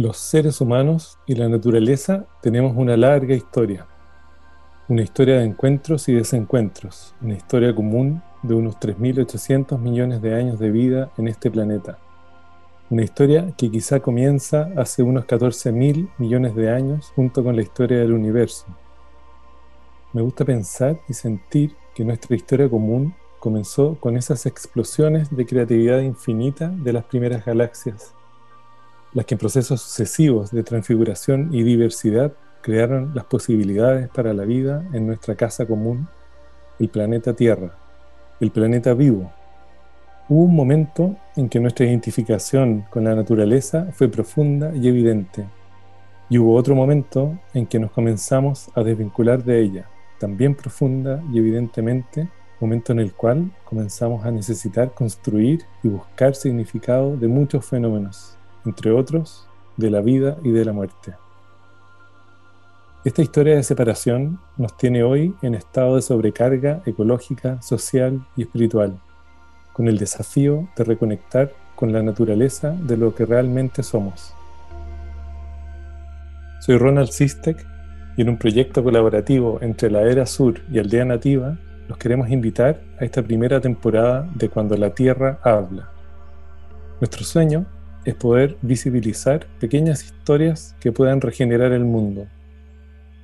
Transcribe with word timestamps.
Los 0.00 0.16
seres 0.16 0.62
humanos 0.62 1.18
y 1.26 1.34
la 1.34 1.46
naturaleza 1.50 2.24
tenemos 2.40 2.74
una 2.74 2.96
larga 2.96 3.34
historia. 3.34 3.86
Una 4.88 5.02
historia 5.02 5.36
de 5.36 5.44
encuentros 5.44 6.08
y 6.08 6.14
desencuentros, 6.14 7.14
una 7.20 7.34
historia 7.34 7.74
común 7.74 8.22
de 8.42 8.54
unos 8.54 8.76
3.800 8.76 9.78
millones 9.78 10.22
de 10.22 10.34
años 10.34 10.58
de 10.58 10.70
vida 10.70 11.10
en 11.18 11.28
este 11.28 11.50
planeta. 11.50 11.98
Una 12.88 13.04
historia 13.04 13.52
que 13.58 13.70
quizá 13.70 14.00
comienza 14.00 14.70
hace 14.74 15.02
unos 15.02 15.26
14.000 15.26 16.08
millones 16.16 16.54
de 16.54 16.70
años 16.70 17.12
junto 17.14 17.44
con 17.44 17.54
la 17.54 17.60
historia 17.60 17.98
del 17.98 18.14
universo. 18.14 18.64
Me 20.14 20.22
gusta 20.22 20.46
pensar 20.46 20.98
y 21.10 21.12
sentir 21.12 21.76
que 21.94 22.06
nuestra 22.06 22.34
historia 22.34 22.70
común 22.70 23.14
comenzó 23.38 23.96
con 24.00 24.16
esas 24.16 24.46
explosiones 24.46 25.28
de 25.36 25.44
creatividad 25.44 26.00
infinita 26.00 26.68
de 26.68 26.94
las 26.94 27.04
primeras 27.04 27.44
galaxias, 27.44 28.14
las 29.12 29.26
que 29.26 29.34
en 29.34 29.38
procesos 29.38 29.80
sucesivos 29.80 30.50
de 30.50 30.62
transfiguración 30.62 31.50
y 31.52 31.62
diversidad 31.62 32.32
crearon 32.62 33.12
las 33.14 33.24
posibilidades 33.24 34.08
para 34.08 34.32
la 34.34 34.44
vida 34.44 34.84
en 34.92 35.06
nuestra 35.06 35.34
casa 35.34 35.66
común, 35.66 36.08
el 36.78 36.88
planeta 36.88 37.34
Tierra, 37.34 37.74
el 38.40 38.50
planeta 38.50 38.94
vivo. 38.94 39.32
Hubo 40.28 40.44
un 40.44 40.54
momento 40.54 41.16
en 41.36 41.48
que 41.48 41.58
nuestra 41.58 41.86
identificación 41.86 42.84
con 42.90 43.04
la 43.04 43.14
naturaleza 43.14 43.88
fue 43.92 44.08
profunda 44.08 44.72
y 44.74 44.86
evidente, 44.88 45.46
y 46.28 46.38
hubo 46.38 46.54
otro 46.54 46.76
momento 46.76 47.36
en 47.54 47.66
que 47.66 47.80
nos 47.80 47.90
comenzamos 47.90 48.70
a 48.76 48.84
desvincular 48.84 49.42
de 49.42 49.60
ella, 49.60 49.88
también 50.20 50.54
profunda 50.54 51.20
y 51.32 51.38
evidentemente, 51.38 52.28
momento 52.60 52.92
en 52.92 53.00
el 53.00 53.12
cual 53.14 53.50
comenzamos 53.64 54.24
a 54.24 54.30
necesitar 54.30 54.92
construir 54.92 55.64
y 55.82 55.88
buscar 55.88 56.36
significado 56.36 57.16
de 57.16 57.26
muchos 57.26 57.64
fenómenos, 57.64 58.38
entre 58.64 58.92
otros, 58.92 59.46
de 59.76 59.90
la 59.90 60.00
vida 60.00 60.36
y 60.42 60.50
de 60.50 60.64
la 60.64 60.72
muerte. 60.72 61.14
Esta 63.02 63.22
historia 63.22 63.56
de 63.56 63.62
separación 63.62 64.38
nos 64.58 64.76
tiene 64.76 65.02
hoy 65.02 65.34
en 65.40 65.54
estado 65.54 65.96
de 65.96 66.02
sobrecarga 66.02 66.82
ecológica, 66.84 67.62
social 67.62 68.26
y 68.36 68.42
espiritual, 68.42 69.00
con 69.72 69.88
el 69.88 69.96
desafío 69.96 70.68
de 70.76 70.84
reconectar 70.84 71.52
con 71.76 71.94
la 71.94 72.02
naturaleza 72.02 72.72
de 72.72 72.98
lo 72.98 73.14
que 73.14 73.24
realmente 73.24 73.82
somos. 73.82 74.34
Soy 76.60 76.76
Ronald 76.76 77.08
Sistek 77.08 77.66
y 78.18 78.22
en 78.22 78.28
un 78.28 78.36
proyecto 78.36 78.84
colaborativo 78.84 79.58
entre 79.62 79.90
la 79.90 80.02
Era 80.02 80.26
Sur 80.26 80.60
y 80.70 80.78
Aldea 80.78 81.06
Nativa 81.06 81.56
los 81.88 81.96
queremos 81.96 82.28
invitar 82.28 82.82
a 83.00 83.04
esta 83.04 83.22
primera 83.22 83.60
temporada 83.60 84.28
de 84.34 84.50
Cuando 84.50 84.76
la 84.76 84.90
Tierra 84.90 85.40
habla. 85.42 85.88
Nuestro 87.00 87.24
sueño 87.24 87.64
es 88.04 88.14
poder 88.14 88.56
visibilizar 88.62 89.46
pequeñas 89.58 90.04
historias 90.04 90.74
que 90.80 90.92
puedan 90.92 91.20
regenerar 91.20 91.72
el 91.72 91.84
mundo 91.84 92.26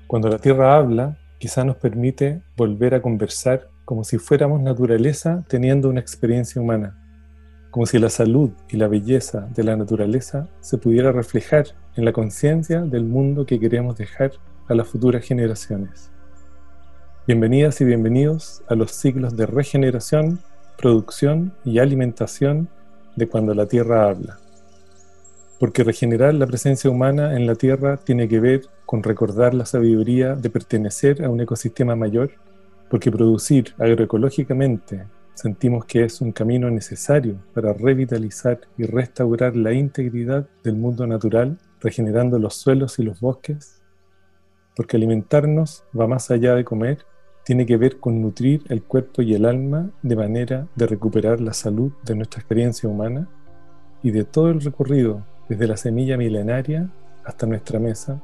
cuando 0.06 0.28
la 0.28 0.38
Tierra 0.38 0.76
habla, 0.76 1.18
quizá 1.38 1.64
nos 1.64 1.76
permite 1.78 2.40
volver 2.56 2.94
a 2.94 3.02
conversar 3.02 3.68
como 3.84 4.04
si 4.04 4.18
fuéramos 4.18 4.60
naturaleza 4.60 5.44
teniendo 5.48 5.88
una 5.88 5.98
experiencia 5.98 6.62
humana, 6.62 6.96
como 7.72 7.86
si 7.86 7.98
la 7.98 8.08
salud 8.08 8.50
y 8.68 8.76
la 8.76 8.86
belleza 8.86 9.48
de 9.52 9.64
la 9.64 9.76
naturaleza 9.76 10.48
se 10.60 10.78
pudiera 10.78 11.10
reflejar 11.10 11.66
en 11.96 12.04
la 12.04 12.12
conciencia 12.12 12.82
del 12.82 13.04
mundo 13.04 13.46
que 13.46 13.58
queremos 13.58 13.96
dejar 13.96 14.30
a 14.68 14.74
las 14.74 14.86
futuras 14.86 15.24
generaciones. 15.24 16.12
Bienvenidas 17.26 17.80
y 17.80 17.84
bienvenidos 17.84 18.62
a 18.68 18.76
los 18.76 18.92
ciclos 18.92 19.36
de 19.36 19.46
regeneración, 19.46 20.38
producción 20.78 21.52
y 21.64 21.80
alimentación 21.80 22.68
de 23.16 23.26
cuando 23.26 23.54
la 23.54 23.66
Tierra 23.66 24.08
habla 24.08 24.38
porque 25.58 25.84
regenerar 25.84 26.34
la 26.34 26.46
presencia 26.46 26.90
humana 26.90 27.34
en 27.34 27.46
la 27.46 27.54
Tierra 27.54 27.96
tiene 27.96 28.28
que 28.28 28.40
ver 28.40 28.66
con 28.84 29.02
recordar 29.02 29.54
la 29.54 29.64
sabiduría 29.64 30.34
de 30.34 30.50
pertenecer 30.50 31.24
a 31.24 31.30
un 31.30 31.40
ecosistema 31.40 31.96
mayor, 31.96 32.32
porque 32.90 33.10
producir 33.10 33.74
agroecológicamente 33.78 35.06
sentimos 35.34 35.84
que 35.84 36.04
es 36.04 36.20
un 36.20 36.32
camino 36.32 36.70
necesario 36.70 37.36
para 37.54 37.72
revitalizar 37.72 38.60
y 38.76 38.84
restaurar 38.84 39.56
la 39.56 39.72
integridad 39.72 40.46
del 40.62 40.76
mundo 40.76 41.06
natural, 41.06 41.58
regenerando 41.80 42.38
los 42.38 42.54
suelos 42.54 42.98
y 42.98 43.02
los 43.02 43.20
bosques, 43.20 43.82
porque 44.74 44.96
alimentarnos 44.96 45.84
va 45.98 46.06
más 46.06 46.30
allá 46.30 46.54
de 46.54 46.64
comer, 46.64 46.98
tiene 47.44 47.64
que 47.64 47.76
ver 47.76 47.98
con 47.98 48.20
nutrir 48.20 48.62
el 48.68 48.82
cuerpo 48.82 49.22
y 49.22 49.34
el 49.34 49.46
alma 49.46 49.90
de 50.02 50.16
manera 50.16 50.66
de 50.74 50.86
recuperar 50.86 51.40
la 51.40 51.52
salud 51.52 51.92
de 52.04 52.14
nuestra 52.14 52.40
experiencia 52.40 52.88
humana 52.88 53.28
y 54.02 54.10
de 54.10 54.24
todo 54.24 54.50
el 54.50 54.60
recorrido 54.60 55.24
desde 55.48 55.66
la 55.66 55.76
semilla 55.76 56.16
milenaria 56.16 56.88
hasta 57.24 57.46
nuestra 57.46 57.78
mesa, 57.78 58.20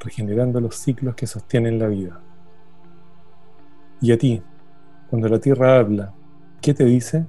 regenerando 0.00 0.60
los 0.60 0.76
ciclos 0.76 1.14
que 1.14 1.26
sostienen 1.26 1.78
la 1.78 1.88
vida. 1.88 2.20
Y 4.00 4.12
a 4.12 4.18
ti, 4.18 4.42
cuando 5.10 5.28
la 5.28 5.40
tierra 5.40 5.78
habla, 5.78 6.14
¿qué 6.60 6.74
te 6.74 6.84
dice? 6.84 7.26